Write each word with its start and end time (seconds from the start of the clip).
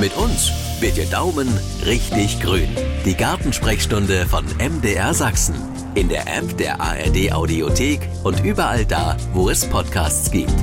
Mit 0.00 0.16
uns 0.16 0.52
wird 0.78 0.96
Ihr 0.96 1.06
Daumen 1.06 1.48
richtig 1.84 2.40
grün. 2.40 2.68
Die 3.04 3.16
Gartensprechstunde 3.16 4.26
von 4.26 4.44
MDR 4.58 5.12
Sachsen. 5.12 5.56
In 5.96 6.08
der 6.08 6.22
App 6.38 6.56
der 6.56 6.80
ARD 6.80 7.32
Audiothek 7.32 8.00
und 8.22 8.44
überall 8.44 8.84
da, 8.84 9.16
wo 9.32 9.50
es 9.50 9.68
Podcasts 9.68 10.30
gibt. 10.30 10.54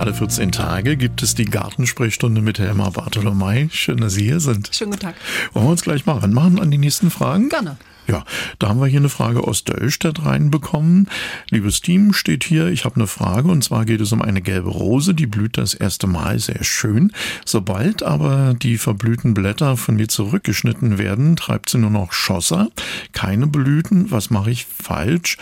Alle 0.00 0.12
14 0.12 0.50
Tage 0.50 0.96
gibt 0.96 1.22
es 1.22 1.36
die 1.36 1.44
Gartensprechstunde 1.44 2.40
mit 2.40 2.58
Helma 2.58 2.90
Bartolomei. 2.90 3.68
Schön, 3.70 3.98
dass 3.98 4.14
Sie 4.14 4.24
hier 4.24 4.40
sind. 4.40 4.70
Schönen 4.72 4.90
guten 4.90 5.02
Tag. 5.02 5.14
Wollen 5.52 5.66
wir 5.66 5.70
uns 5.70 5.82
gleich 5.82 6.04
mal 6.04 6.18
ranmachen 6.18 6.58
an 6.58 6.72
die 6.72 6.78
nächsten 6.78 7.12
Fragen? 7.12 7.48
Gerne. 7.48 7.76
Ja, 8.08 8.24
da 8.58 8.68
haben 8.68 8.80
wir 8.80 8.86
hier 8.86 8.98
eine 8.98 9.08
Frage 9.08 9.44
aus 9.44 9.64
Döllstedt 9.64 10.24
reinbekommen. 10.24 11.08
Liebes 11.50 11.80
Team, 11.80 12.12
steht 12.12 12.44
hier, 12.44 12.68
ich 12.68 12.84
habe 12.84 12.96
eine 12.96 13.06
Frage 13.06 13.48
und 13.48 13.62
zwar 13.62 13.84
geht 13.84 14.00
es 14.00 14.12
um 14.12 14.22
eine 14.22 14.42
gelbe 14.42 14.70
Rose, 14.70 15.14
die 15.14 15.26
blüht 15.26 15.56
das 15.56 15.74
erste 15.74 16.06
Mal 16.06 16.38
sehr 16.38 16.64
schön. 16.64 17.12
Sobald 17.44 18.02
aber 18.02 18.54
die 18.54 18.76
verblühten 18.78 19.34
Blätter 19.34 19.76
von 19.76 19.96
mir 19.96 20.08
zurückgeschnitten 20.08 20.98
werden, 20.98 21.36
treibt 21.36 21.70
sie 21.70 21.78
nur 21.78 21.90
noch 21.90 22.12
Schosser, 22.12 22.68
keine 23.12 23.46
Blüten. 23.46 24.10
Was 24.10 24.30
mache 24.30 24.50
ich 24.50 24.66
falsch? 24.66 25.36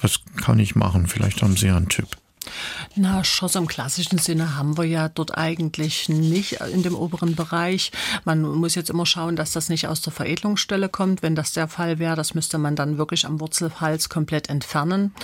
Was 0.00 0.20
kann 0.36 0.58
ich 0.58 0.76
machen? 0.76 1.08
Vielleicht 1.08 1.42
haben 1.42 1.56
Sie 1.56 1.66
ja 1.66 1.76
einen 1.76 1.88
Tipp. 1.88 2.08
Na, 2.96 3.22
Schoss 3.22 3.54
im 3.54 3.66
klassischen 3.66 4.18
Sinne 4.18 4.56
haben 4.56 4.76
wir 4.76 4.84
ja 4.84 5.08
dort 5.08 5.36
eigentlich 5.36 6.08
nicht 6.08 6.60
in 6.72 6.82
dem 6.82 6.94
oberen 6.94 7.36
Bereich. 7.36 7.92
Man 8.24 8.42
muss 8.42 8.74
jetzt 8.74 8.90
immer 8.90 9.06
schauen, 9.06 9.36
dass 9.36 9.52
das 9.52 9.68
nicht 9.68 9.86
aus 9.86 10.00
der 10.00 10.12
Veredelungsstelle 10.12 10.88
kommt. 10.88 11.22
Wenn 11.22 11.34
das 11.34 11.52
der 11.52 11.68
Fall 11.68 11.98
wäre, 11.98 12.16
das 12.16 12.34
müsste 12.34 12.58
man 12.58 12.76
dann 12.76 12.98
wirklich 12.98 13.26
am 13.26 13.40
Wurzelhals 13.40 14.08
komplett 14.08 14.48
entfernen. 14.48 15.14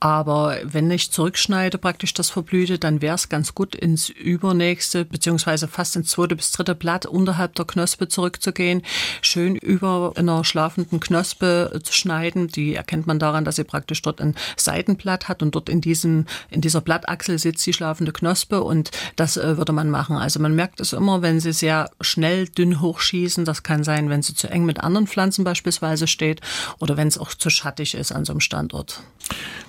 Aber 0.00 0.58
wenn 0.64 0.90
ich 0.90 1.10
zurückschneide, 1.10 1.78
praktisch 1.78 2.14
das 2.14 2.30
Verblühte, 2.30 2.78
dann 2.78 3.02
wäre 3.02 3.16
es 3.16 3.28
ganz 3.28 3.54
gut 3.54 3.74
ins 3.74 4.08
übernächste, 4.08 5.04
beziehungsweise 5.04 5.68
fast 5.68 5.96
ins 5.96 6.10
zweite 6.10 6.36
bis 6.36 6.52
dritte 6.52 6.74
Blatt 6.74 7.06
unterhalb 7.06 7.54
der 7.54 7.64
Knospe 7.64 8.08
zurückzugehen, 8.08 8.82
schön 9.22 9.56
über 9.56 10.12
einer 10.16 10.44
schlafenden 10.44 11.00
Knospe 11.00 11.80
zu 11.82 11.92
schneiden. 11.92 12.48
Die 12.48 12.74
erkennt 12.74 13.06
man 13.06 13.18
daran, 13.18 13.44
dass 13.44 13.56
sie 13.56 13.64
praktisch 13.64 14.02
dort 14.02 14.20
ein 14.20 14.34
Seitenblatt 14.56 15.28
hat 15.28 15.42
und 15.42 15.54
dort 15.54 15.68
in 15.68 15.80
diesem, 15.80 16.26
in 16.50 16.60
dieser 16.68 16.82
Blattachsel 16.82 17.38
sitzt 17.38 17.64
die 17.64 17.72
schlafende 17.72 18.12
Knospe 18.12 18.62
und 18.62 18.90
das 19.16 19.38
äh, 19.38 19.56
würde 19.56 19.72
man 19.72 19.88
machen. 19.88 20.16
Also 20.16 20.38
man 20.38 20.54
merkt 20.54 20.80
es 20.80 20.92
immer, 20.92 21.22
wenn 21.22 21.40
sie 21.40 21.54
sehr 21.54 21.90
schnell 22.02 22.46
dünn 22.46 22.82
hochschießen. 22.82 23.46
Das 23.46 23.62
kann 23.62 23.84
sein, 23.84 24.10
wenn 24.10 24.20
sie 24.20 24.34
zu 24.34 24.50
eng 24.50 24.66
mit 24.66 24.80
anderen 24.80 25.06
Pflanzen 25.06 25.44
beispielsweise 25.44 26.06
steht 26.06 26.42
oder 26.78 26.98
wenn 26.98 27.08
es 27.08 27.16
auch 27.16 27.32
zu 27.32 27.48
schattig 27.48 27.94
ist 27.94 28.12
an 28.12 28.26
so 28.26 28.34
einem 28.34 28.40
Standort. 28.40 29.00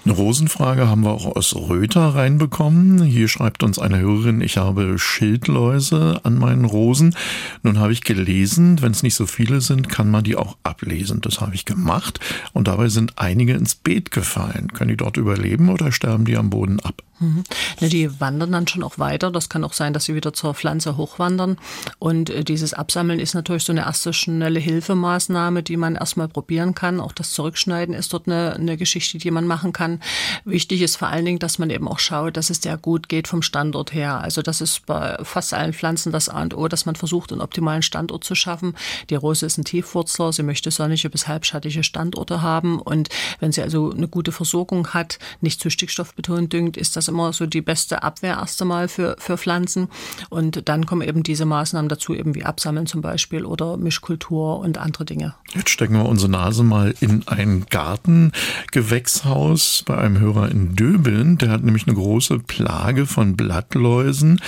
Eine 0.05 0.13
Rosenfrage 0.13 0.87
haben 0.87 1.03
wir 1.03 1.11
auch 1.11 1.35
aus 1.35 1.53
Röther 1.55 2.15
reinbekommen. 2.15 3.03
Hier 3.03 3.27
schreibt 3.27 3.63
uns 3.63 3.77
eine 3.79 3.99
Hörerin, 3.99 4.41
ich 4.41 4.57
habe 4.57 4.97
Schildläuse 4.97 6.21
an 6.23 6.37
meinen 6.37 6.65
Rosen. 6.65 7.15
Nun 7.63 7.79
habe 7.79 7.91
ich 7.91 8.01
gelesen, 8.01 8.81
wenn 8.81 8.91
es 8.91 9.03
nicht 9.03 9.15
so 9.15 9.25
viele 9.25 9.61
sind, 9.61 9.89
kann 9.89 10.09
man 10.09 10.23
die 10.23 10.37
auch 10.37 10.57
ablesen. 10.63 11.21
Das 11.21 11.41
habe 11.41 11.53
ich 11.53 11.65
gemacht 11.65 12.19
und 12.53 12.67
dabei 12.67 12.87
sind 12.87 13.19
einige 13.19 13.53
ins 13.53 13.75
Beet 13.75 14.11
gefallen. 14.11 14.71
Können 14.73 14.89
die 14.89 14.97
dort 14.97 15.17
überleben 15.17 15.69
oder 15.69 15.91
sterben 15.91 16.25
die 16.25 16.37
am 16.37 16.49
Boden 16.49 16.79
ab? 16.79 17.03
Mhm. 17.19 17.43
Die 17.81 18.19
wandern 18.19 18.51
dann 18.51 18.67
schon 18.67 18.83
auch 18.83 18.97
weiter. 18.97 19.31
Das 19.31 19.49
kann 19.49 19.63
auch 19.63 19.73
sein, 19.73 19.93
dass 19.93 20.05
sie 20.05 20.15
wieder 20.15 20.33
zur 20.33 20.53
Pflanze 20.53 20.97
hochwandern. 20.97 21.57
Und 21.99 22.29
äh, 22.29 22.43
dieses 22.43 22.73
Absammeln 22.73 23.19
ist 23.19 23.33
natürlich 23.33 23.63
so 23.63 23.73
eine 23.73 23.81
erste 23.81 24.13
schnelle 24.13 24.59
Hilfemaßnahme, 24.59 25.63
die 25.63 25.77
man 25.77 25.95
erstmal 25.95 26.29
probieren 26.29 26.75
kann. 26.75 26.99
Auch 26.99 27.11
das 27.11 27.31
Zurückschneiden 27.31 27.93
ist 27.93 28.13
dort 28.13 28.27
eine, 28.27 28.53
eine 28.53 28.77
Geschichte, 28.77 29.17
die 29.17 29.31
man 29.31 29.45
machen 29.49 29.73
kann. 29.73 29.99
Wichtig 30.45 30.81
ist 30.81 30.95
vor 30.95 31.09
allen 31.09 31.25
Dingen, 31.25 31.39
dass 31.39 31.59
man 31.59 31.69
eben 31.69 31.89
auch 31.89 31.99
schaut, 31.99 32.37
dass 32.37 32.49
es 32.49 32.61
sehr 32.61 32.77
gut 32.77 33.09
geht 33.09 33.27
vom 33.27 33.41
Standort 33.41 33.93
her. 33.93 34.21
Also 34.21 34.41
das 34.41 34.61
ist 34.61 34.85
bei 34.85 35.17
fast 35.23 35.53
allen 35.53 35.73
Pflanzen 35.73 36.13
das 36.13 36.29
A 36.29 36.41
und 36.41 36.55
O, 36.55 36.69
dass 36.69 36.85
man 36.85 36.95
versucht, 36.95 37.33
einen 37.33 37.41
optimalen 37.41 37.81
Standort 37.81 38.23
zu 38.23 38.35
schaffen. 38.35 38.75
Die 39.09 39.15
Rose 39.15 39.45
ist 39.45 39.57
ein 39.57 39.65
Tiefwurzler. 39.65 40.31
Sie 40.31 40.43
möchte 40.43 40.71
sonnige 40.71 41.09
bis 41.09 41.27
halbschattige 41.27 41.83
Standorte 41.83 42.41
haben. 42.41 42.79
Und 42.79 43.09
wenn 43.39 43.51
sie 43.51 43.61
also 43.61 43.91
eine 43.91 44.07
gute 44.07 44.31
Versorgung 44.31 44.89
hat, 44.89 45.19
nicht 45.41 45.59
zu 45.59 45.69
stickstoffbetont 45.69 46.53
düngt, 46.53 46.77
ist 46.77 46.95
das 46.95 47.07
immer 47.07 47.33
so 47.33 47.45
die 47.45 47.61
beste 47.61 48.03
Abwehr 48.03 48.37
erst 48.37 48.61
einmal 48.61 48.87
für, 48.87 49.15
für 49.19 49.37
Pflanzen. 49.37 49.89
Und 50.29 50.69
dann 50.69 50.85
kommen 50.85 51.01
eben 51.01 51.23
diese 51.23 51.45
Maßnahmen 51.45 51.89
dazu, 51.89 52.13
eben 52.13 52.35
wie 52.35 52.45
Absammeln 52.45 52.85
zum 52.85 53.01
Beispiel 53.01 53.45
oder 53.45 53.77
Mischkultur 53.77 54.59
und 54.59 54.77
andere 54.77 55.05
Dinge. 55.05 55.33
Jetzt 55.55 55.71
stecken 55.71 55.95
wir 55.95 56.05
unsere 56.05 56.29
Nase 56.29 56.63
mal 56.63 56.93
in 56.99 57.27
ein 57.27 57.65
Gartengewächshaus 57.69 59.38
bei 59.85 59.97
einem 59.97 60.19
Hörer 60.19 60.49
in 60.49 60.75
Döbeln. 60.75 61.37
Der 61.37 61.49
hat 61.49 61.63
nämlich 61.63 61.87
eine 61.87 61.95
große 61.95 62.39
Plage 62.39 63.05
von 63.05 63.35
Blattläusen 63.35 64.41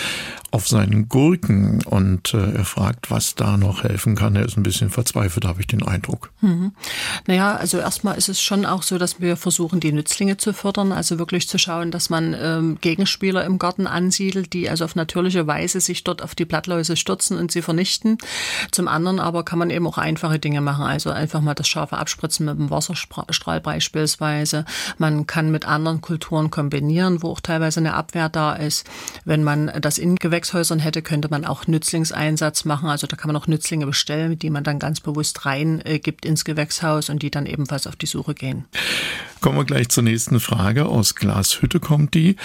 auf 0.51 0.67
seinen 0.67 1.07
Gurken 1.07 1.81
und 1.85 2.33
äh, 2.33 2.51
er 2.51 2.65
fragt, 2.65 3.09
was 3.09 3.35
da 3.35 3.55
noch 3.55 3.83
helfen 3.83 4.15
kann. 4.15 4.35
Er 4.35 4.45
ist 4.45 4.57
ein 4.57 4.63
bisschen 4.63 4.89
verzweifelt, 4.89 5.45
habe 5.45 5.61
ich 5.61 5.67
den 5.67 5.81
Eindruck. 5.81 6.31
Mhm. 6.41 6.73
Naja, 7.25 7.55
also 7.55 7.77
erstmal 7.77 8.17
ist 8.17 8.27
es 8.27 8.41
schon 8.41 8.65
auch 8.65 8.83
so, 8.83 8.97
dass 8.97 9.21
wir 9.21 9.37
versuchen, 9.37 9.79
die 9.79 9.93
Nützlinge 9.93 10.35
zu 10.35 10.53
fördern, 10.53 10.91
also 10.91 11.17
wirklich 11.19 11.47
zu 11.47 11.57
schauen, 11.57 11.89
dass 11.89 12.09
man 12.09 12.35
ähm, 12.37 12.77
Gegenspieler 12.81 13.45
im 13.45 13.59
Garten 13.59 13.87
ansiedelt, 13.87 14.51
die 14.51 14.69
also 14.69 14.83
auf 14.83 14.95
natürliche 14.95 15.47
Weise 15.47 15.79
sich 15.79 16.03
dort 16.03 16.21
auf 16.21 16.35
die 16.35 16.45
Blattläuse 16.45 16.97
stürzen 16.97 17.37
und 17.37 17.51
sie 17.51 17.61
vernichten. 17.61 18.17
Zum 18.71 18.89
anderen 18.89 19.21
aber 19.21 19.45
kann 19.45 19.59
man 19.59 19.69
eben 19.69 19.87
auch 19.87 19.97
einfache 19.97 20.37
Dinge 20.37 20.59
machen, 20.59 20.83
also 20.83 21.11
einfach 21.11 21.39
mal 21.39 21.55
das 21.55 21.69
scharfe 21.69 21.97
Abspritzen 21.97 22.45
mit 22.45 22.57
dem 22.57 22.69
Wasserstrahl 22.69 23.61
beispielsweise. 23.61 24.65
Man 24.97 25.27
kann 25.27 25.49
mit 25.49 25.65
anderen 25.65 26.01
Kulturen 26.01 26.51
kombinieren, 26.51 27.23
wo 27.23 27.29
auch 27.29 27.39
teilweise 27.39 27.79
eine 27.79 27.93
Abwehr 27.93 28.27
da 28.27 28.53
ist. 28.53 28.85
Wenn 29.23 29.43
man 29.43 29.71
das 29.79 29.97
in 29.97 30.17
Gewächshäusern 30.41 30.79
hätte, 30.79 31.03
könnte 31.03 31.29
man 31.29 31.45
auch 31.45 31.67
Nützlingseinsatz 31.67 32.65
machen. 32.65 32.89
Also 32.89 33.05
da 33.05 33.15
kann 33.15 33.27
man 33.31 33.39
auch 33.39 33.47
Nützlinge 33.47 33.85
bestellen, 33.85 34.39
die 34.39 34.49
man 34.49 34.63
dann 34.63 34.79
ganz 34.79 34.99
bewusst 34.99 35.45
rein 35.45 35.81
äh, 35.81 36.01
ins 36.23 36.45
Gewächshaus 36.45 37.09
und 37.09 37.21
die 37.21 37.29
dann 37.29 37.45
ebenfalls 37.45 37.85
auf 37.85 37.95
die 37.95 38.07
Suche 38.07 38.33
gehen. 38.33 38.65
Kommen 39.41 39.57
wir 39.57 39.65
gleich 39.65 39.89
zur 39.89 40.03
nächsten 40.03 40.39
Frage. 40.39 40.85
Aus 40.85 41.15
Glashütte 41.15 41.79
kommt 41.79 42.13
die. 42.13 42.35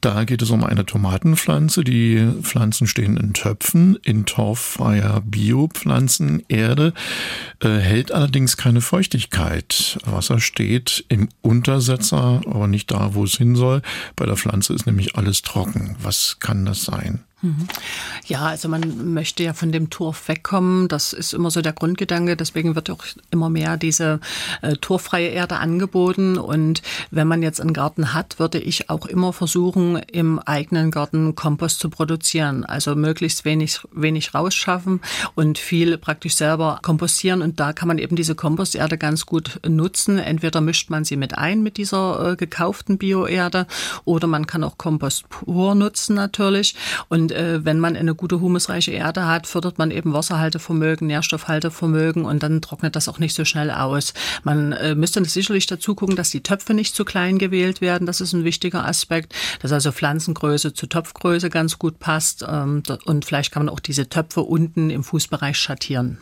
Da 0.00 0.24
geht 0.24 0.40
es 0.40 0.48
um 0.48 0.64
eine 0.64 0.86
Tomatenpflanze. 0.86 1.84
Die 1.84 2.26
Pflanzen 2.40 2.86
stehen 2.86 3.18
in 3.18 3.34
Töpfen, 3.34 3.98
in 4.02 4.24
torffreier 4.24 5.20
Biopflanzenerde, 5.20 6.94
äh, 7.60 7.68
hält 7.68 8.10
allerdings 8.10 8.56
keine 8.56 8.80
Feuchtigkeit. 8.80 9.98
Wasser 10.06 10.40
steht 10.40 11.04
im 11.10 11.28
Untersetzer, 11.42 12.40
aber 12.46 12.68
nicht 12.68 12.90
da, 12.90 13.12
wo 13.12 13.24
es 13.24 13.36
hin 13.36 13.54
soll. 13.54 13.82
Bei 14.16 14.24
der 14.24 14.38
Pflanze 14.38 14.72
ist 14.72 14.86
nämlich 14.86 15.14
alles 15.14 15.42
trocken. 15.42 15.96
Was 16.00 16.38
kann 16.40 16.64
das 16.64 16.84
sein? 16.84 17.22
Mhm. 17.42 17.68
Ja, 18.26 18.46
also 18.46 18.68
man 18.68 19.12
möchte 19.12 19.42
ja 19.42 19.52
von 19.52 19.70
dem 19.70 19.90
Torf 19.90 20.28
wegkommen. 20.28 20.88
Das 20.88 21.12
ist 21.12 21.34
immer 21.34 21.50
so 21.50 21.60
der 21.60 21.74
Grundgedanke. 21.74 22.36
Deswegen 22.36 22.74
wird 22.74 22.90
auch 22.90 23.04
immer 23.30 23.50
mehr 23.50 23.76
diese 23.76 24.20
äh, 24.62 24.76
torfreie 24.76 25.28
Erde 25.28 25.56
angeboten. 25.56 26.38
Und 26.46 26.82
wenn 27.10 27.28
man 27.28 27.42
jetzt 27.42 27.60
einen 27.60 27.72
Garten 27.72 28.14
hat, 28.14 28.38
würde 28.38 28.58
ich 28.58 28.88
auch 28.88 29.06
immer 29.06 29.32
versuchen, 29.32 29.96
im 29.96 30.38
eigenen 30.38 30.90
Garten 30.90 31.34
Kompost 31.34 31.80
zu 31.80 31.90
produzieren. 31.90 32.64
Also 32.64 32.94
möglichst 32.94 33.44
wenig, 33.44 33.80
wenig 33.92 34.34
rausschaffen 34.34 35.00
und 35.34 35.58
viel 35.58 35.98
praktisch 35.98 36.36
selber 36.36 36.78
kompostieren. 36.82 37.42
Und 37.42 37.60
da 37.60 37.72
kann 37.72 37.88
man 37.88 37.98
eben 37.98 38.16
diese 38.16 38.34
Komposterde 38.34 38.98
ganz 38.98 39.26
gut 39.26 39.60
nutzen. 39.66 40.18
Entweder 40.18 40.60
mischt 40.60 40.90
man 40.90 41.04
sie 41.04 41.16
mit 41.16 41.36
ein 41.36 41.62
mit 41.62 41.76
dieser 41.76 42.32
äh, 42.32 42.36
gekauften 42.36 42.98
Bioerde 42.98 43.66
oder 44.04 44.26
man 44.26 44.46
kann 44.46 44.64
auch 44.64 44.78
Kompost 44.78 45.28
pur 45.28 45.74
nutzen 45.74 46.14
natürlich. 46.14 46.74
Und 47.08 47.32
äh, 47.32 47.64
wenn 47.64 47.80
man 47.80 47.96
eine 47.96 48.14
gute 48.14 48.40
humusreiche 48.40 48.92
Erde 48.92 49.26
hat, 49.26 49.46
fördert 49.46 49.78
man 49.78 49.90
eben 49.90 50.12
Wasserhaltevermögen, 50.12 51.06
Nährstoffhaltevermögen 51.06 52.24
und 52.24 52.42
dann 52.42 52.62
trocknet 52.62 52.96
das 52.96 53.08
auch 53.08 53.18
nicht 53.18 53.34
so 53.34 53.44
schnell 53.44 53.70
aus. 53.70 54.14
Man 54.44 54.72
äh, 54.72 54.94
müsste 54.94 55.24
sicherlich 55.24 55.66
dazu 55.66 55.94
gucken, 55.94 56.16
dass 56.16 56.30
die 56.30 56.35
Töpfe 56.42 56.74
nicht 56.74 56.94
zu 56.94 57.04
klein 57.04 57.38
gewählt 57.38 57.80
werden. 57.80 58.06
Das 58.06 58.20
ist 58.20 58.32
ein 58.32 58.44
wichtiger 58.44 58.86
Aspekt, 58.86 59.34
dass 59.60 59.72
also 59.72 59.92
Pflanzengröße 59.92 60.74
zu 60.74 60.86
Topfgröße 60.86 61.50
ganz 61.50 61.78
gut 61.78 61.98
passt. 61.98 62.44
Ähm, 62.48 62.82
und 63.04 63.24
vielleicht 63.24 63.52
kann 63.52 63.64
man 63.64 63.72
auch 63.72 63.80
diese 63.80 64.08
Töpfe 64.08 64.42
unten 64.42 64.90
im 64.90 65.04
Fußbereich 65.04 65.56
schattieren. 65.58 66.18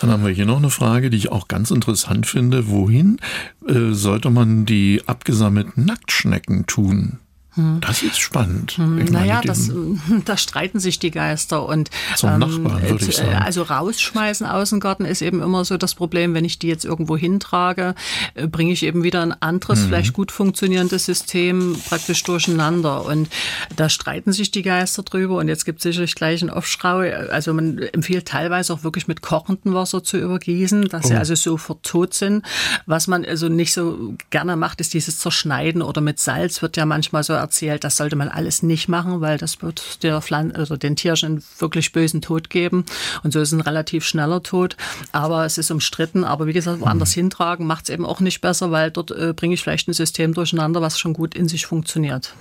Dann 0.00 0.10
haben 0.10 0.24
wir 0.24 0.32
hier 0.32 0.46
noch 0.46 0.58
eine 0.58 0.70
Frage, 0.70 1.10
die 1.10 1.16
ich 1.16 1.32
auch 1.32 1.48
ganz 1.48 1.70
interessant 1.70 2.26
finde. 2.26 2.68
Wohin 2.68 3.18
äh, 3.66 3.92
sollte 3.92 4.30
man 4.30 4.66
die 4.66 5.02
abgesammelten 5.06 5.84
Nacktschnecken 5.84 6.66
tun? 6.66 7.18
Hm. 7.56 7.80
Das 7.80 8.02
ist 8.02 8.18
spannend. 8.18 8.72
Hm, 8.72 9.04
naja, 9.06 9.40
das, 9.42 9.70
da 10.24 10.36
streiten 10.36 10.78
sich 10.78 10.98
die 10.98 11.10
Geister. 11.10 11.66
Und 11.66 11.90
zum 12.14 12.30
ähm, 12.30 12.38
Nachbarn, 12.38 12.82
würde 12.82 13.04
ich 13.04 13.16
sagen. 13.16 13.34
Also 13.34 13.62
rausschmeißen 13.62 14.46
aus 14.46 14.70
dem 14.70 14.80
Garten 14.80 15.06
ist 15.06 15.22
eben 15.22 15.42
immer 15.42 15.64
so 15.64 15.78
das 15.78 15.94
Problem, 15.94 16.34
wenn 16.34 16.44
ich 16.44 16.58
die 16.58 16.68
jetzt 16.68 16.84
irgendwo 16.84 17.16
hintrage, 17.16 17.94
äh, 18.34 18.46
bringe 18.46 18.72
ich 18.72 18.82
eben 18.82 19.02
wieder 19.02 19.22
ein 19.22 19.34
anderes, 19.40 19.80
mhm. 19.80 19.88
vielleicht 19.88 20.12
gut 20.12 20.32
funktionierendes 20.32 21.06
System 21.06 21.76
praktisch 21.88 22.22
durcheinander. 22.24 23.06
Und 23.06 23.28
da 23.74 23.88
streiten 23.88 24.32
sich 24.32 24.50
die 24.50 24.62
Geister 24.62 25.02
drüber. 25.02 25.36
Und 25.36 25.48
jetzt 25.48 25.64
gibt 25.64 25.78
es 25.78 25.84
sicherlich 25.84 26.14
gleich 26.14 26.42
einen 26.42 26.50
Aufschrei. 26.50 27.16
Also 27.30 27.54
man 27.54 27.78
empfiehlt 27.78 28.28
teilweise 28.28 28.74
auch 28.74 28.84
wirklich 28.84 29.08
mit 29.08 29.22
kochendem 29.22 29.72
Wasser 29.72 30.04
zu 30.04 30.18
übergießen, 30.18 30.88
dass 30.88 31.06
oh. 31.06 31.08
sie 31.08 31.14
also 31.14 31.34
sofort 31.34 31.82
tot 31.84 32.12
sind. 32.12 32.44
Was 32.84 33.06
man 33.06 33.24
also 33.24 33.48
nicht 33.48 33.72
so 33.72 34.14
gerne 34.28 34.56
macht, 34.56 34.82
ist 34.82 34.92
dieses 34.92 35.18
Zerschneiden 35.18 35.80
oder 35.80 36.02
mit 36.02 36.18
Salz 36.18 36.60
wird 36.60 36.76
ja 36.76 36.84
manchmal 36.84 37.24
so 37.24 37.45
erzählt, 37.46 37.84
das 37.84 37.96
sollte 37.96 38.16
man 38.16 38.28
alles 38.28 38.62
nicht 38.62 38.88
machen, 38.88 39.20
weil 39.20 39.38
das 39.38 39.62
wird 39.62 40.02
der 40.02 40.20
Pflanze, 40.20 40.56
also 40.56 40.76
den 40.76 40.96
Tierchen 40.96 41.42
wirklich 41.58 41.92
bösen 41.92 42.20
Tod 42.20 42.50
geben. 42.50 42.84
Und 43.22 43.32
so 43.32 43.40
ist 43.40 43.52
ein 43.52 43.60
relativ 43.60 44.04
schneller 44.04 44.42
Tod. 44.42 44.76
Aber 45.12 45.44
es 45.44 45.58
ist 45.58 45.70
umstritten. 45.70 46.24
Aber 46.24 46.46
wie 46.46 46.52
gesagt, 46.52 46.80
woanders 46.80 47.14
mhm. 47.14 47.20
hintragen 47.20 47.66
macht 47.66 47.84
es 47.84 47.94
eben 47.94 48.04
auch 48.04 48.20
nicht 48.20 48.40
besser, 48.40 48.70
weil 48.72 48.90
dort 48.90 49.12
äh, 49.12 49.32
bringe 49.32 49.54
ich 49.54 49.62
vielleicht 49.62 49.88
ein 49.88 49.92
System 49.92 50.34
durcheinander, 50.34 50.80
was 50.82 50.98
schon 50.98 51.12
gut 51.12 51.34
in 51.34 51.48
sich 51.48 51.66
funktioniert. 51.66 52.34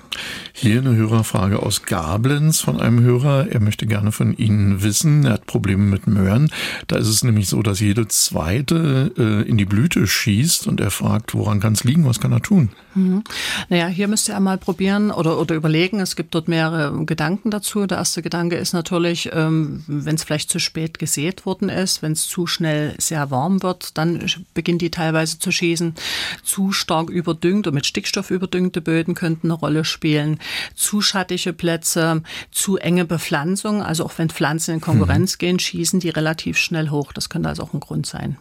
Hier 0.54 0.80
eine 0.80 0.96
Hörerfrage 0.96 1.62
aus 1.62 1.84
Gablenz 1.84 2.62
von 2.62 2.82
einem 2.82 3.02
Hörer. 3.02 3.48
Er 3.52 3.60
möchte 3.60 3.86
gerne 3.86 4.12
von 4.12 4.36
Ihnen 4.36 4.82
wissen. 4.82 5.26
Er 5.26 5.34
hat 5.34 5.46
Probleme 5.46 5.84
mit 5.84 6.08
Möhren. 6.08 6.50
Da 6.88 6.98
ist 6.98 7.08
es 7.08 7.24
nämlich 7.24 7.48
so, 7.48 7.62
dass 7.62 7.80
jede 7.80 8.08
zweite 8.08 9.12
äh, 9.18 9.48
in 9.48 9.58
die 9.58 9.66
Blüte 9.66 10.08
schießt 10.08 10.66
und 10.68 10.80
er 10.80 10.92
fragt, 10.92 11.36
woran 11.36 11.60
kann 11.60 11.74
es 11.74 11.84
liegen? 11.84 12.06
Was 12.06 12.20
kann 12.20 12.32
er 12.32 12.42
tun? 12.42 12.70
Mhm. 12.96 13.24
Naja, 13.70 13.88
hier 13.88 14.08
müsst 14.08 14.30
ihr 14.30 14.36
einmal 14.36 14.58
probieren 14.58 14.95
oder, 15.12 15.40
oder 15.40 15.56
überlegen. 15.56 16.00
Es 16.00 16.16
gibt 16.16 16.36
dort 16.36 16.48
mehrere 16.48 17.06
Gedanken 17.06 17.52
dazu. 17.52 17.86
Der 17.86 17.98
erste 17.98 18.22
Gedanke 18.22 18.56
ist 18.56 18.74
natürlich, 18.74 19.30
ähm, 19.34 19.84
wenn 19.88 20.16
es 20.16 20.24
vielleicht 20.24 20.50
zu 20.50 20.60
spät 20.60 21.00
gesät 21.00 21.46
worden 21.46 21.70
ist, 21.70 22.02
wenn 22.02 22.14
es 22.14 22.28
zu 22.28 22.48
schnell 22.48 22.96
sehr 22.98 23.32
warm 23.32 23.64
wird, 23.64 23.98
dann 23.98 24.26
beginnt 24.54 24.82
die 24.82 24.92
teilweise 24.92 25.40
zu 25.40 25.52
schießen. 25.52 25.96
Zu 26.44 26.72
stark 26.72 27.10
überdüngt 27.10 27.68
und 27.68 27.74
mit 27.74 27.86
Stickstoff 27.86 28.32
überdüngte 28.32 28.82
Böden 28.82 29.16
könnten 29.16 29.48
eine 29.48 29.54
Rolle 29.54 29.86
spielen. 29.86 30.40
Zu 30.76 31.02
schattige 31.02 31.54
Plätze, 31.54 32.22
zu 32.52 32.78
enge 32.78 33.06
Bepflanzung, 33.06 33.82
also 33.82 34.06
auch 34.06 34.14
wenn 34.18 34.30
Pflanzen 34.30 34.76
in 34.76 34.82
Konkurrenz 34.82 35.34
mhm. 35.34 35.38
gehen, 35.40 35.60
schießen 35.60 36.00
die 36.00 36.10
relativ 36.10 36.58
schnell 36.58 36.90
hoch. 36.90 37.14
Das 37.14 37.30
könnte 37.30 37.50
also 37.50 37.64
auch 37.64 37.74
ein 37.74 37.80
Grund 37.80 38.06
sein. 38.06 38.38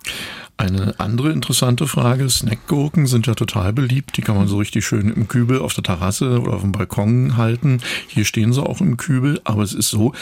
Eine 0.57 0.95
andere 0.99 1.33
interessante 1.33 1.89
Frage, 1.89 2.31
Snackgurken 2.31 3.07
sind 3.07 3.27
ja 3.27 3.35
total 3.35 3.73
beliebt. 3.73 4.17
Die 4.17 4.23
kann 4.23 4.37
man 4.37 4.47
so 4.47 4.59
richtig 4.59 4.87
schön 4.87 5.11
im 5.11 5.27
Kübel 5.27 5.59
auf 5.59 5.75
der 5.75 5.83
Terrasse 5.83 6.41
oder 6.41 6.53
auf 6.53 6.61
dem 6.61 6.71
Balkon 6.71 7.37
halten. 7.37 7.81
Hier 8.07 8.25
stehen 8.25 8.53
sie 8.53 8.63
auch 8.63 8.81
im 8.81 8.97
Kübel, 8.97 9.41
aber 9.43 9.65
es 9.65 9.73
ist 9.73 9.91
so, 9.91 10.13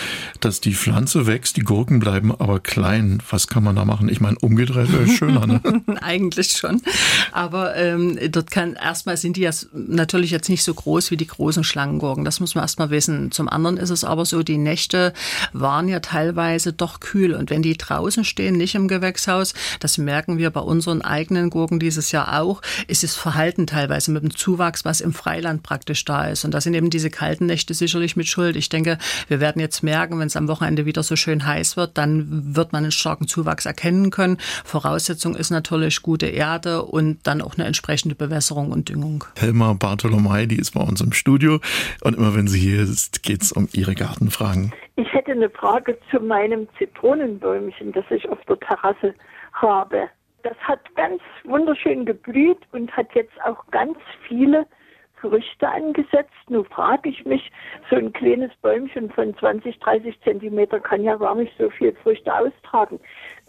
dass 0.41 0.63
die 0.63 0.73
Pflanze 0.73 1.27
wächst, 1.27 1.59
die 1.59 1.63
Gurken 1.63 2.01
bleiben 2.01 2.33
aber 2.33 2.61
klein. 2.61 3.23
Was 3.29 3.47
kann 3.47 3.63
man 3.63 3.77
da 3.77 3.85
machen? 3.85 4.09
Ich 4.09 4.23
meine, 4.23 4.39
umgedreht 4.41 4.91
wäre 4.91 5.07
schöner, 5.07 5.47
ne? 5.47 5.61
Eigentlich 6.01 6.53
schon. 6.53 6.81
Aber 7.33 7.77
ähm, 7.77 8.19
dort 8.31 8.51
kann 8.51 8.73
erstmal 8.73 9.19
sind 9.19 9.37
die 9.37 9.43
ja 9.43 9.51
natürlich 9.75 10.31
jetzt 10.31 10.49
nicht 10.49 10.63
so 10.63 10.73
groß 10.73 11.11
wie 11.11 11.19
die 11.19 11.27
großen 11.27 11.63
Schlangengurken. 11.63 12.25
Das 12.25 12.41
muss 12.41 12.55
man 12.55 12.65
erstmal 12.65 12.89
wissen. 12.89 13.33
Zum 13.33 13.51
anderen 13.51 13.77
ist 13.77 13.91
es 13.91 14.03
aber 14.03 14.25
so, 14.25 14.43
die 14.43 14.57
Nächte 14.57 15.13
waren 15.53 15.89
ja 15.89 16.01
teilweise 16.01 16.73
doch 16.73 17.01
kühl. 17.01 17.35
Und 17.35 17.51
wenn 17.51 17.63
die 17.63 17.77
draußen 17.77 18.25
stehen, 18.25 18.57
nicht 18.57 18.75
im 18.75 18.89
Gewächshaus, 18.89 19.53
das 19.79 19.99
merkt 19.99 20.22
merken 20.23 20.39
wir 20.39 20.51
bei 20.51 20.61
unseren 20.61 21.03
eigenen 21.03 21.51
Gurken 21.51 21.81
dieses 21.81 22.13
Jahr 22.13 22.41
auch, 22.41 22.63
ist 22.87 23.03
das 23.03 23.17
Verhalten 23.17 23.67
teilweise 23.67 24.13
mit 24.13 24.23
dem 24.23 24.31
Zuwachs, 24.31 24.85
was 24.85 25.01
im 25.01 25.13
Freiland 25.13 25.65
praktisch 25.65 26.05
da 26.05 26.29
ist. 26.29 26.45
Und 26.45 26.55
da 26.55 26.61
sind 26.61 26.75
eben 26.75 26.91
diese 26.91 27.11
kalten 27.11 27.47
Nächte 27.47 27.75
sicherlich 27.75 28.15
mit 28.15 28.29
Schuld. 28.29 28.55
Ich 28.55 28.69
denke, 28.69 28.99
wir 29.27 29.41
werden 29.41 29.59
jetzt 29.59 29.83
merken, 29.83 30.21
wenn 30.21 30.29
es 30.29 30.37
am 30.37 30.47
Wochenende 30.47 30.87
wieder 30.87 31.03
so 31.03 31.17
schön 31.17 31.45
heiß 31.45 31.77
wird, 31.77 31.99
dann 31.99 32.55
wird 32.55 32.73
man 32.73 32.85
einen 32.85 32.93
starken 32.93 33.27
Zuwachs 33.27 33.67
erkennen 33.67 34.11
können. 34.11 34.37
Voraussetzung 34.65 35.35
ist 35.35 35.51
natürlich 35.51 36.03
gute 36.03 36.27
Erde 36.27 36.85
und 36.85 37.27
dann 37.27 37.43
auch 37.43 37.57
eine 37.57 37.67
entsprechende 37.67 38.15
Bewässerung 38.15 38.71
und 38.71 38.91
Düngung. 38.91 39.25
Helma 39.41 39.73
Bartolomei, 39.73 40.47
die 40.47 40.61
ist 40.61 40.75
bei 40.75 40.83
uns 40.83 41.01
im 41.01 41.13
Studio. 41.13 41.59
Und 42.03 42.17
immer 42.17 42.37
wenn 42.37 42.47
sie 42.47 42.61
hier 42.61 42.83
ist, 42.83 43.25
geht 43.25 43.43
es 43.43 43.51
um 43.51 43.69
ihre 43.73 43.97
Gartenfragen. 43.97 44.73
Ich 44.95 45.13
hätte 45.13 45.33
eine 45.33 45.51
Frage 45.51 45.99
zu 46.13 46.21
meinem 46.21 46.69
Zitronenbäumchen, 46.79 47.91
das 47.91 48.05
ich 48.11 48.29
auf 48.29 48.39
der 48.47 48.61
Terrasse 48.61 49.15
habe. 49.53 50.09
Das 50.43 50.57
hat 50.59 50.81
ganz 50.97 51.23
wunderschön 51.45 52.05
geblüht 52.05 52.59
und 52.73 52.95
hat 52.97 53.15
jetzt 53.15 53.41
auch 53.45 53.65
ganz 53.71 53.99
viele 54.27 54.67
Früchte 55.23 55.69
angesetzt. 55.69 56.33
Nun 56.49 56.65
frage 56.65 57.09
ich 57.09 57.25
mich, 57.25 57.53
so 57.89 57.97
ein 57.97 58.13
kleines 58.13 58.51
Bäumchen 58.61 59.09
von 59.11 59.37
20, 59.37 59.79
30 59.79 60.21
Zentimeter 60.23 60.81
kann 60.81 61.05
ja 61.05 61.15
gar 61.17 61.37
nicht 61.37 61.53
so 61.59 61.71
viel 61.71 61.95
Früchte 62.03 62.35
austragen. 62.35 62.99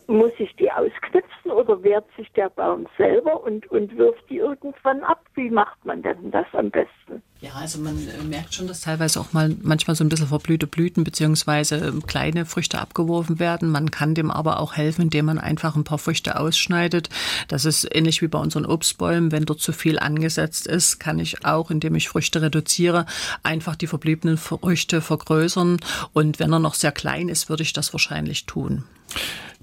Muss 0.07 0.31
ich 0.37 0.55
die 0.55 0.71
ausknipsen 0.71 1.51
oder 1.51 1.81
wehrt 1.83 2.05
sich 2.17 2.31
der 2.33 2.49
Baum 2.49 2.87
selber 2.97 3.43
und, 3.43 3.69
und 3.71 3.97
wirft 3.97 4.29
die 4.29 4.37
irgendwann 4.37 5.01
ab? 5.03 5.23
Wie 5.35 5.49
macht 5.49 5.83
man 5.85 6.01
denn 6.01 6.31
das 6.31 6.45
am 6.53 6.69
besten? 6.69 7.21
Ja, 7.43 7.51
also 7.55 7.79
man 7.79 7.97
äh, 8.07 8.23
merkt 8.23 8.53
schon, 8.53 8.67
dass 8.67 8.79
teilweise 8.79 9.19
auch 9.19 9.33
mal 9.33 9.53
manchmal 9.61 9.95
so 9.95 10.03
ein 10.05 10.09
bisschen 10.09 10.27
verblühte 10.27 10.65
Blüten 10.65 11.03
beziehungsweise 11.03 11.75
ähm, 11.75 12.05
kleine 12.05 12.45
Früchte 12.45 12.79
abgeworfen 12.79 13.37
werden. 13.37 13.69
Man 13.69 13.91
kann 13.91 14.15
dem 14.15 14.31
aber 14.31 14.61
auch 14.61 14.77
helfen, 14.77 15.01
indem 15.01 15.25
man 15.25 15.39
einfach 15.39 15.75
ein 15.75 15.83
paar 15.83 15.97
Früchte 15.97 16.39
ausschneidet. 16.39 17.09
Das 17.49 17.65
ist 17.65 17.85
ähnlich 17.93 18.21
wie 18.21 18.29
bei 18.29 18.39
unseren 18.39 18.65
Obstbäumen. 18.65 19.33
Wenn 19.33 19.43
dort 19.43 19.59
zu 19.59 19.73
viel 19.73 19.99
angesetzt 19.99 20.67
ist, 20.67 20.99
kann 20.99 21.19
ich 21.19 21.45
auch, 21.45 21.69
indem 21.69 21.95
ich 21.95 22.07
Früchte 22.07 22.41
reduziere, 22.41 23.05
einfach 23.43 23.75
die 23.75 23.87
verbliebenen 23.87 24.37
Früchte 24.37 25.01
vergrößern. 25.01 25.81
Und 26.13 26.39
wenn 26.39 26.53
er 26.53 26.59
noch 26.59 26.75
sehr 26.75 26.93
klein 26.93 27.27
ist, 27.27 27.49
würde 27.49 27.63
ich 27.63 27.73
das 27.73 27.93
wahrscheinlich 27.93 28.45
tun. 28.45 28.85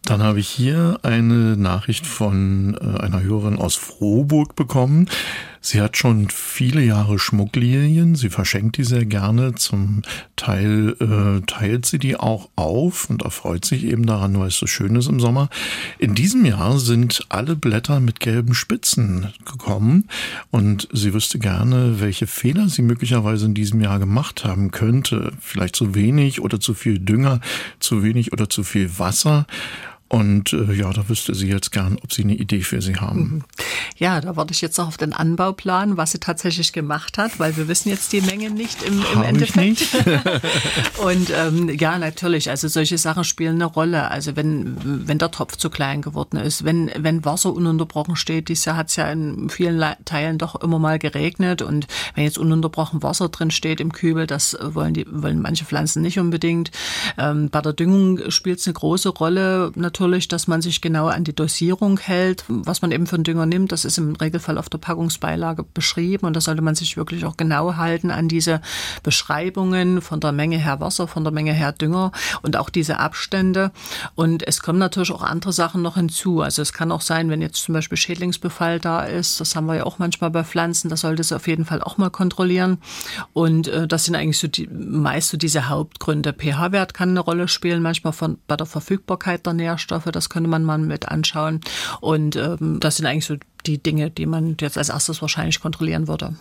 Dann 0.04 0.22
habe 0.22 0.40
ich 0.40 0.48
hier 0.48 0.98
eine 1.02 1.56
Nachricht 1.56 2.06
von 2.06 2.76
äh, 2.80 3.00
einer 3.00 3.22
Hörerin 3.22 3.58
aus 3.58 3.76
Frohburg 3.76 4.56
bekommen. 4.56 5.08
Sie 5.62 5.82
hat 5.82 5.98
schon 5.98 6.30
viele 6.30 6.82
Jahre 6.82 7.18
Schmucklilien. 7.18 8.14
Sie 8.14 8.30
verschenkt 8.30 8.78
die 8.78 8.84
sehr 8.84 9.04
gerne. 9.04 9.54
Zum 9.56 10.02
Teil 10.34 10.96
äh, 11.00 11.44
teilt 11.46 11.84
sie 11.84 11.98
die 11.98 12.16
auch 12.16 12.48
auf 12.56 13.10
und 13.10 13.22
erfreut 13.22 13.66
sich 13.66 13.84
eben 13.84 14.06
daran, 14.06 14.38
weil 14.38 14.48
es 14.48 14.56
so 14.56 14.66
schön 14.66 14.96
ist 14.96 15.06
im 15.06 15.20
Sommer. 15.20 15.50
In 15.98 16.14
diesem 16.14 16.46
Jahr 16.46 16.78
sind 16.78 17.26
alle 17.28 17.56
Blätter 17.56 18.00
mit 18.00 18.20
gelben 18.20 18.54
Spitzen 18.54 19.28
gekommen 19.44 20.08
und 20.50 20.88
sie 20.92 21.12
wüsste 21.12 21.38
gerne, 21.38 22.00
welche 22.00 22.26
Fehler 22.26 22.70
sie 22.70 22.82
möglicherweise 22.82 23.44
in 23.44 23.54
diesem 23.54 23.82
Jahr 23.82 23.98
gemacht 23.98 24.44
haben 24.46 24.70
könnte. 24.70 25.32
Vielleicht 25.40 25.76
zu 25.76 25.94
wenig 25.94 26.40
oder 26.40 26.58
zu 26.58 26.72
viel 26.72 26.98
Dünger, 26.98 27.40
zu 27.80 28.02
wenig 28.02 28.32
oder 28.32 28.48
zu 28.48 28.64
viel 28.64 28.98
Wasser. 28.98 29.46
Und 30.10 30.52
äh, 30.52 30.72
ja, 30.72 30.92
da 30.92 31.08
wüsste 31.08 31.36
sie 31.36 31.46
jetzt 31.46 31.70
gern, 31.70 31.96
ob 32.02 32.12
Sie 32.12 32.24
eine 32.24 32.34
Idee 32.34 32.62
für 32.62 32.82
sie 32.82 32.96
haben. 32.96 33.44
Ja, 33.96 34.20
da 34.20 34.36
warte 34.36 34.52
ich 34.52 34.60
jetzt 34.60 34.78
noch 34.78 34.88
auf 34.88 34.96
den 34.96 35.12
Anbauplan, 35.12 35.96
was 35.96 36.12
sie 36.12 36.18
tatsächlich 36.18 36.72
gemacht 36.72 37.18
hat, 37.18 37.38
weil 37.38 37.56
wir 37.56 37.68
wissen 37.68 37.88
jetzt 37.88 38.12
die 38.12 38.20
Menge 38.20 38.50
nicht 38.50 38.82
im, 38.82 39.02
im 39.14 39.22
Endeffekt. 39.22 39.86
und 41.04 41.30
ähm, 41.30 41.68
ja, 41.78 41.98
natürlich, 41.98 42.50
also 42.50 42.68
solche 42.68 42.98
Sachen 42.98 43.24
spielen 43.24 43.56
eine 43.56 43.66
Rolle. 43.66 44.10
Also 44.10 44.36
wenn, 44.36 44.76
wenn 45.06 45.18
der 45.18 45.30
Topf 45.30 45.56
zu 45.56 45.70
klein 45.70 46.02
geworden 46.02 46.36
ist, 46.36 46.64
wenn, 46.64 46.90
wenn 46.96 47.24
Wasser 47.24 47.52
ununterbrochen 47.52 48.16
steht, 48.16 48.48
dieses 48.48 48.64
Jahr 48.64 48.76
hat 48.76 48.88
es 48.88 48.96
ja 48.96 49.10
in 49.10 49.50
vielen 49.50 49.82
Teilen 50.04 50.38
doch 50.38 50.60
immer 50.60 50.78
mal 50.78 50.98
geregnet 50.98 51.62
und 51.62 51.86
wenn 52.14 52.24
jetzt 52.24 52.38
ununterbrochen 52.38 53.02
Wasser 53.02 53.28
drin 53.28 53.50
steht 53.50 53.80
im 53.80 53.92
Kübel, 53.92 54.26
das 54.26 54.56
wollen 54.60 54.94
die 54.94 55.06
wollen 55.10 55.40
manche 55.40 55.64
Pflanzen 55.64 56.02
nicht 56.02 56.18
unbedingt. 56.18 56.70
Ähm, 57.18 57.50
bei 57.50 57.60
der 57.60 57.72
Düngung 57.72 58.30
spielt 58.30 58.58
es 58.58 58.66
eine 58.66 58.74
große 58.74 59.10
Rolle 59.10 59.72
natürlich 59.74 60.00
natürlich, 60.00 60.28
dass 60.28 60.46
man 60.46 60.62
sich 60.62 60.80
genau 60.80 61.08
an 61.08 61.24
die 61.24 61.34
Dosierung 61.34 61.98
hält, 61.98 62.44
was 62.48 62.82
man 62.82 62.90
eben 62.90 63.06
für 63.06 63.16
einen 63.16 63.24
Dünger 63.24 63.46
nimmt. 63.46 63.69
Das 63.72 63.84
ist 63.84 63.98
im 63.98 64.14
Regelfall 64.16 64.58
auf 64.58 64.68
der 64.68 64.78
Packungsbeilage 64.78 65.64
beschrieben 65.64 66.26
und 66.26 66.34
da 66.34 66.40
sollte 66.40 66.62
man 66.62 66.74
sich 66.74 66.96
wirklich 66.96 67.24
auch 67.24 67.36
genau 67.36 67.76
halten 67.76 68.10
an 68.10 68.28
diese 68.28 68.60
Beschreibungen 69.02 70.02
von 70.02 70.20
der 70.20 70.32
Menge 70.32 70.58
her 70.58 70.80
Wasser, 70.80 71.06
von 71.08 71.24
der 71.24 71.32
Menge 71.32 71.52
her 71.52 71.72
Dünger 71.72 72.12
und 72.42 72.56
auch 72.56 72.70
diese 72.70 72.98
Abstände. 72.98 73.72
Und 74.14 74.46
es 74.46 74.60
kommen 74.60 74.78
natürlich 74.78 75.12
auch 75.12 75.22
andere 75.22 75.52
Sachen 75.52 75.82
noch 75.82 75.94
hinzu. 75.96 76.40
Also 76.40 76.62
es 76.62 76.72
kann 76.72 76.92
auch 76.92 77.00
sein, 77.00 77.30
wenn 77.30 77.42
jetzt 77.42 77.62
zum 77.62 77.74
Beispiel 77.74 77.98
Schädlingsbefall 77.98 78.80
da 78.80 79.04
ist, 79.04 79.40
das 79.40 79.56
haben 79.56 79.66
wir 79.66 79.76
ja 79.76 79.84
auch 79.84 79.98
manchmal 79.98 80.30
bei 80.30 80.44
Pflanzen, 80.44 80.88
das 80.88 81.00
sollte 81.00 81.20
es 81.22 81.32
auf 81.32 81.46
jeden 81.46 81.64
Fall 81.64 81.82
auch 81.82 81.98
mal 81.98 82.10
kontrollieren. 82.10 82.78
Und 83.32 83.68
äh, 83.68 83.86
das 83.86 84.04
sind 84.04 84.14
eigentlich 84.14 84.38
so 84.38 84.48
die, 84.48 84.68
meist 84.68 85.30
so 85.30 85.36
diese 85.36 85.68
Hauptgründe. 85.68 86.32
pH-Wert 86.32 86.94
kann 86.94 87.10
eine 87.10 87.20
Rolle 87.20 87.48
spielen, 87.48 87.82
manchmal 87.82 88.12
von, 88.12 88.38
bei 88.46 88.56
der 88.56 88.66
Verfügbarkeit 88.66 89.46
der 89.46 89.54
Nährstoffe. 89.54 90.04
Das 90.12 90.28
könnte 90.28 90.48
man 90.50 90.64
mal 90.64 90.78
mit 90.78 91.08
anschauen. 91.08 91.60
Und 92.00 92.36
ähm, 92.36 92.78
das 92.80 92.96
sind 92.96 93.06
eigentlich 93.06 93.26
so 93.26 93.36
die 93.66 93.82
Dinge, 93.82 94.10
die 94.10 94.26
man 94.26 94.56
jetzt 94.60 94.78
als 94.78 94.88
erstes 94.88 95.22
wahrscheinlich 95.22 95.60
kontrollieren 95.60 96.08
würde. 96.08 96.34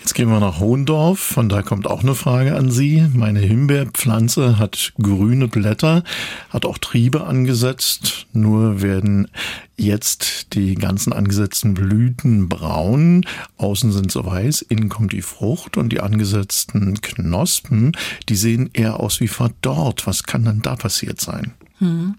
Jetzt 0.00 0.14
gehen 0.14 0.28
wir 0.28 0.40
nach 0.40 0.58
Hohendorf. 0.58 1.20
Von 1.20 1.48
da 1.48 1.62
kommt 1.62 1.86
auch 1.86 2.02
eine 2.02 2.14
Frage 2.14 2.56
an 2.56 2.70
Sie. 2.70 3.06
Meine 3.14 3.40
Himbeerpflanze 3.40 4.58
hat 4.58 4.92
grüne 5.00 5.48
Blätter, 5.48 6.02
hat 6.50 6.66
auch 6.66 6.78
Triebe 6.78 7.24
angesetzt. 7.24 8.26
Nur 8.32 8.82
werden 8.82 9.28
jetzt 9.76 10.54
die 10.54 10.74
ganzen 10.74 11.12
angesetzten 11.12 11.74
Blüten 11.74 12.48
braun. 12.48 13.24
Außen 13.56 13.92
sind 13.92 14.12
sie 14.12 14.24
weiß, 14.24 14.62
innen 14.62 14.88
kommt 14.88 15.12
die 15.12 15.22
Frucht 15.22 15.76
und 15.76 15.90
die 15.90 16.00
angesetzten 16.00 17.00
Knospen, 17.00 17.92
die 18.28 18.36
sehen 18.36 18.70
eher 18.72 19.00
aus 19.00 19.20
wie 19.20 19.28
verdorrt. 19.28 20.06
Was 20.06 20.24
kann 20.24 20.44
denn 20.44 20.62
da 20.62 20.76
passiert 20.76 21.20
sein? 21.20 21.54
Hm. 21.82 22.14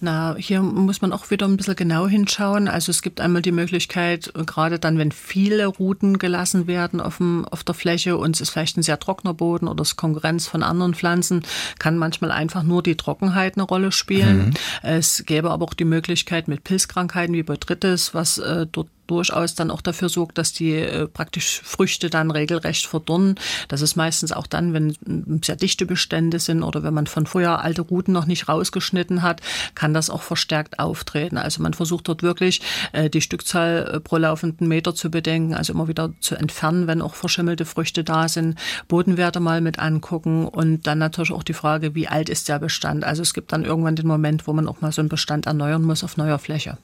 Na, 0.00 0.34
hier 0.36 0.60
muss 0.60 1.00
man 1.00 1.12
auch 1.12 1.30
wieder 1.30 1.46
ein 1.46 1.56
bisschen 1.56 1.76
genau 1.76 2.08
hinschauen. 2.08 2.66
Also 2.66 2.90
es 2.90 3.00
gibt 3.00 3.20
einmal 3.20 3.42
die 3.42 3.52
Möglichkeit, 3.52 4.32
gerade 4.34 4.80
dann, 4.80 4.98
wenn 4.98 5.12
viele 5.12 5.66
Routen 5.66 6.18
gelassen 6.18 6.66
werden 6.66 7.00
auf, 7.00 7.18
dem, 7.18 7.44
auf 7.44 7.62
der 7.62 7.76
Fläche 7.76 8.16
und 8.16 8.34
es 8.34 8.40
ist 8.40 8.50
vielleicht 8.50 8.76
ein 8.76 8.82
sehr 8.82 8.98
trockener 8.98 9.32
Boden 9.32 9.68
oder 9.68 9.82
es 9.82 9.94
Konkurrenz 9.94 10.48
von 10.48 10.64
anderen 10.64 10.94
Pflanzen, 10.94 11.42
kann 11.78 11.96
manchmal 11.96 12.32
einfach 12.32 12.64
nur 12.64 12.82
die 12.82 12.96
Trockenheit 12.96 13.56
eine 13.56 13.62
Rolle 13.62 13.92
spielen. 13.92 14.46
Mhm. 14.46 14.54
Es 14.82 15.24
gäbe 15.24 15.52
aber 15.52 15.64
auch 15.64 15.74
die 15.74 15.84
Möglichkeit 15.84 16.48
mit 16.48 16.64
Pilzkrankheiten 16.64 17.36
wie 17.36 17.44
Botrytis, 17.44 18.14
was 18.14 18.38
äh, 18.38 18.66
dort 18.70 18.88
durchaus 19.06 19.54
dann 19.54 19.70
auch 19.70 19.82
dafür 19.82 20.08
sorgt, 20.08 20.38
dass 20.38 20.52
die 20.52 20.72
äh, 20.72 21.06
praktisch 21.06 21.60
Früchte 21.62 22.10
dann 22.10 22.30
regelrecht 22.30 22.86
verdorren. 22.86 23.36
Das 23.68 23.80
ist 23.80 23.96
meistens 23.96 24.32
auch 24.32 24.46
dann, 24.46 24.72
wenn 24.72 25.40
sehr 25.42 25.56
dichte 25.56 25.86
Bestände 25.86 26.38
sind 26.38 26.62
oder 26.62 26.82
wenn 26.82 26.94
man 26.94 27.06
von 27.06 27.26
vorher 27.26 27.62
alte 27.62 27.82
Ruten 27.82 28.12
noch 28.12 28.26
nicht 28.26 28.48
rausgeschnitten 28.48 29.22
hat, 29.22 29.40
kann 29.74 29.94
das 29.94 30.10
auch 30.10 30.22
verstärkt 30.22 30.78
auftreten. 30.78 31.36
Also 31.36 31.62
man 31.62 31.74
versucht 31.74 32.08
dort 32.08 32.22
wirklich 32.22 32.60
äh, 32.92 33.10
die 33.10 33.20
Stückzahl 33.20 33.90
äh, 33.94 34.00
pro 34.00 34.16
laufenden 34.16 34.68
Meter 34.68 34.94
zu 34.94 35.10
bedenken, 35.10 35.54
also 35.54 35.72
immer 35.72 35.88
wieder 35.88 36.12
zu 36.20 36.36
entfernen, 36.36 36.86
wenn 36.86 37.02
auch 37.02 37.14
verschimmelte 37.14 37.64
Früchte 37.64 38.04
da 38.04 38.28
sind, 38.28 38.58
Bodenwerte 38.88 39.40
mal 39.40 39.60
mit 39.60 39.78
angucken 39.78 40.46
und 40.46 40.86
dann 40.86 40.98
natürlich 40.98 41.32
auch 41.32 41.42
die 41.42 41.54
Frage, 41.54 41.94
wie 41.94 42.08
alt 42.08 42.28
ist 42.28 42.48
der 42.48 42.58
Bestand. 42.58 43.04
Also 43.04 43.22
es 43.22 43.34
gibt 43.34 43.52
dann 43.52 43.64
irgendwann 43.64 43.96
den 43.96 44.06
Moment, 44.06 44.46
wo 44.46 44.52
man 44.52 44.68
auch 44.68 44.80
mal 44.80 44.92
so 44.92 45.00
einen 45.00 45.08
Bestand 45.08 45.46
erneuern 45.46 45.82
muss 45.82 46.04
auf 46.04 46.16
neuer 46.16 46.38
Fläche. 46.38 46.78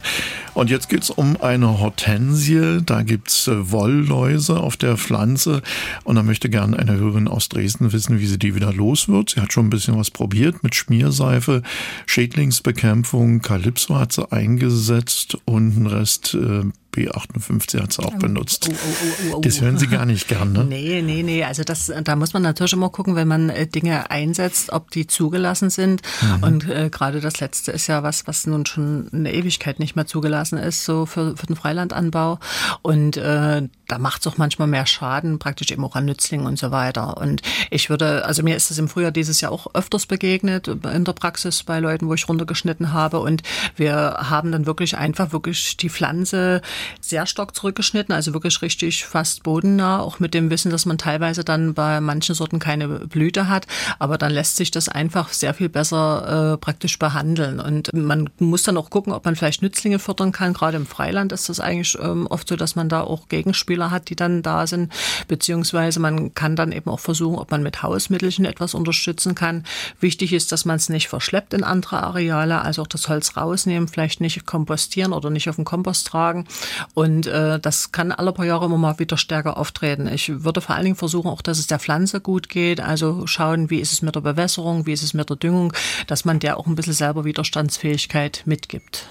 Und 0.55 0.71
jetzt 0.71 0.89
geht 0.89 1.03
es 1.03 1.11
um 1.11 1.41
eine 1.41 1.81
Hortensie, 2.11 2.81
da 2.85 3.03
gibt's 3.03 3.47
äh, 3.47 3.71
Wollläuse 3.71 4.59
auf 4.59 4.77
der 4.77 4.97
Pflanze 4.97 5.63
und 6.03 6.17
da 6.17 6.23
möchte 6.23 6.51
gerne 6.51 6.77
eine 6.79 6.97
Hörerin 6.97 7.29
aus 7.29 7.49
Dresden 7.49 7.93
wissen, 7.93 8.19
wie 8.19 8.27
sie 8.27 8.39
die 8.39 8.55
wieder 8.55 8.73
los 8.73 9.09
wird. 9.09 9.31
Sie 9.31 9.41
hat 9.41 9.53
schon 9.53 9.67
ein 9.67 9.71
bisschen 9.71 9.97
was 9.97 10.11
probiert 10.11 10.63
mit 10.65 10.75
Schmierseife, 10.75 11.63
Schädlingsbekämpfung, 12.07 13.43
Kalypsoatze 13.43 14.33
eingesetzt 14.33 15.39
und 15.45 15.77
ein 15.77 15.87
Rest 15.87 16.35
äh, 16.35 16.65
B58 16.93 17.83
hat 17.83 17.93
sie 17.93 18.03
auch 18.03 18.15
benutzt. 18.15 18.69
Oh, 18.71 18.75
oh, 18.75 19.37
oh, 19.37 19.41
das 19.41 19.61
hören 19.61 19.79
Sie 19.79 19.87
gar 19.87 20.07
nicht 20.07 20.29
gern, 20.29 20.53
ne? 20.53 20.65
Nee, 20.65 21.03
nee, 21.03 21.23
nee. 21.23 21.45
Also 21.45 21.63
das, 21.63 21.93
da 22.03 22.17
muss 22.17 22.33
man 22.33 22.43
natürlich 22.43 22.73
immer 22.73 22.91
gucken, 22.91 23.15
wenn 23.15 23.29
man 23.29 23.49
äh, 23.51 23.67
Dinge 23.67 24.11
einsetzt, 24.11 24.73
ob 24.73 24.91
die 24.91 25.07
zugelassen 25.07 25.71
sind. 25.71 26.03
Mhm. 26.21 26.43
Und 26.43 26.69
äh, 26.69 26.91
gerade 26.91 27.21
das 27.21 27.41
letzte 27.41 27.73
ist 27.73 27.87
ja 27.87 28.03
was, 28.03 28.27
was 28.27 28.47
nun 28.47 28.67
schon 28.67 29.09
eine 29.13 29.33
Ewigkeit 29.33 29.79
nicht 29.79 29.97
mehr 29.97 30.07
zugelassen 30.07 30.59
ist, 30.59 30.85
so 30.85 31.07
für, 31.07 31.37
für 31.37 31.47
den 31.47 31.57
Freilandanbau. 31.57 32.39
Und 32.83 33.17
äh, 33.17 33.63
da 33.87 33.99
macht 33.99 34.23
es 34.23 34.27
auch 34.27 34.39
manchmal 34.39 34.69
mehr 34.69 34.87
Schaden, 34.87 35.39
praktisch 35.39 35.71
eben 35.71 35.85
auch 35.85 35.97
an 35.97 36.05
Nützlingen 36.05 36.47
und 36.47 36.59
so 36.59 36.71
weiter. 36.71 37.17
Und 37.17 37.43
ich 37.71 37.91
würde, 37.91 38.25
also 38.25 38.43
mir 38.43 38.57
ist 38.57 38.71
das 38.71 38.79
im 38.79 38.89
Frühjahr 38.89 39.11
dieses 39.11 39.41
Jahr 39.41 39.53
auch 39.53 39.75
öfters 39.75 40.07
begegnet 40.07 40.69
in 40.69 41.05
der 41.05 41.13
Praxis 41.13 41.63
bei 41.63 41.81
Leuten, 41.81 42.09
wo 42.09 42.15
ich 42.15 42.29
runtergeschnitten 42.29 42.93
habe. 42.93 43.21
Und 43.21 43.43
wir 43.77 44.17
haben 44.19 44.53
dann 44.53 44.67
wirklich 44.67 44.97
einfach 44.97 45.33
wirklich 45.33 45.77
die 45.77 45.91
Pflanze 45.91 46.63
sehr 47.01 47.27
stark 47.27 47.55
zurückgeschnitten, 47.55 48.15
also 48.15 48.33
wirklich 48.33 48.63
richtig 48.63 49.05
fast 49.05 49.43
bodennah, 49.43 50.01
auch 50.01 50.21
mit 50.21 50.35
dem 50.35 50.51
Wissen, 50.51 50.71
dass 50.71 50.87
man 50.87 50.99
teilweise 50.99 51.45
dann 51.45 51.75
bei 51.75 52.01
manchen 52.01 52.35
Sorten 52.35 52.59
keine 52.59 52.89
Blüte 52.89 53.49
hat, 53.49 53.67
aber 53.99 54.19
dann 54.19 54.33
lässt 54.33 54.57
sich 54.57 54.71
das 54.71 54.89
einfach 54.89 55.33
sehr 55.33 55.55
viel 55.55 55.69
besser 55.69 56.55
äh, 56.55 56.59
praktisch 56.59 56.99
behandeln 56.99 57.61
und 57.61 57.93
man 57.93 58.31
muss 58.39 58.63
dann 58.63 58.77
auch 58.77 58.91
gucken, 58.91 59.13
ob 59.13 59.25
man 59.25 59.37
vielleicht 59.37 59.63
Nützlinge 59.63 59.99
fördern 59.99 60.33
kann. 60.33 60.53
Gerade 60.53 60.77
im 60.77 60.87
Freiland 60.87 61.33
ist 61.33 61.49
das 61.49 61.61
eigentlich 61.61 61.97
ähm, 62.01 62.27
oft 62.27 62.49
so, 62.49 62.57
dass 62.57 62.77
man 62.77 62.89
da 62.89 63.03
auch 63.03 63.29
Gegenspieler 63.29 63.91
hat, 63.91 64.11
die 64.11 64.17
dann 64.17 64.43
da 64.43 64.67
sind, 64.67 64.93
beziehungsweise 65.29 66.01
man 66.01 66.35
kann 66.35 66.57
dann 66.57 66.73
eben 66.73 66.91
auch 66.91 67.01
versuchen, 67.01 67.39
ob 67.39 67.51
man 67.51 67.63
mit 67.63 67.83
Hausmittelchen 67.83 68.45
etwas 68.45 68.75
unterstützen 68.75 69.35
kann. 69.35 69.65
Wichtig 70.01 70.33
ist, 70.33 70.53
dass 70.53 70.65
man 70.65 70.77
es 70.77 70.89
nicht 70.89 71.09
verschleppt 71.09 71.55
in 71.55 71.65
andere 71.65 72.03
Areale, 72.03 72.63
also 72.63 72.83
auch 72.83 72.87
das 72.87 73.09
Holz 73.09 73.37
rausnehmen, 73.37 73.89
vielleicht 73.89 74.21
nicht 74.21 74.47
kompostieren 74.47 75.13
oder 75.13 75.31
nicht 75.31 75.49
auf 75.49 75.57
den 75.57 75.65
Kompost 75.65 76.07
tragen 76.07 76.47
und 76.95 77.27
äh, 77.27 77.59
das 77.59 77.93
kann 77.93 78.13
alle 78.13 78.33
paar 78.33 78.47
Jahre 78.47 78.67
immer 78.67 78.79
mal 78.79 78.99
wieder 78.99 79.17
stärker 79.17 79.57
auftreten. 79.57 80.07
Ich 80.07 80.45
würde 80.45 80.61
vor 80.61 80.75
allen 80.75 80.85
Dingen 80.85 80.97
versuchen, 80.97 81.29
auch, 81.29 81.43
dass 81.43 81.59
es 81.59 81.67
der 81.67 81.79
Pflanze 81.79 82.21
gut 82.21 82.49
geht. 82.49 82.81
Also 82.81 83.27
schauen, 83.27 83.71
wie 83.71 83.79
ist 83.79 83.93
es 83.93 84.03
mit 84.03 84.15
der 84.15 84.21
Bewässerung, 84.21 84.87
wie 84.87 84.93
ist 84.93 85.03
es 85.03 85.15
mit 85.15 85.29
der 85.29 85.37
Düngung, 85.37 85.73
dass 86.07 86.25
man 86.25 86.39
der 86.39 86.59
auch 86.59 86.67
ein 86.67 86.75
bisschen 86.75 86.93
selber 86.93 87.25
Widerstandsfähigkeit 87.25 88.43
mitgibt. 88.45 89.07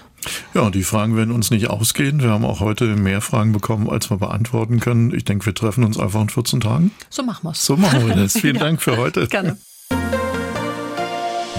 Ja, 0.54 0.68
die 0.70 0.82
Fragen 0.82 1.16
werden 1.16 1.32
uns 1.32 1.50
nicht 1.50 1.70
ausgehen. 1.70 2.20
Wir 2.20 2.30
haben 2.30 2.44
auch 2.44 2.60
heute 2.60 2.84
mehr 2.84 3.20
Fragen 3.20 3.52
bekommen, 3.52 3.88
als 3.88 4.10
wir 4.10 4.18
beantworten 4.18 4.80
können. 4.80 5.14
Ich 5.14 5.24
denke, 5.24 5.46
wir 5.46 5.54
treffen 5.54 5.84
uns 5.84 5.98
einfach 5.98 6.20
in 6.20 6.28
14 6.28 6.60
Tagen. 6.60 6.90
So 7.08 7.22
machen 7.22 7.44
wir 7.44 7.52
es. 7.52 7.64
So 7.64 7.76
machen 7.76 8.06
wir 8.06 8.14
das. 8.14 8.32
Vielen 8.38 8.56
ja. 8.56 8.62
Dank 8.62 8.82
für 8.82 8.96
heute. 8.96 9.26
Gerne. 9.28 9.56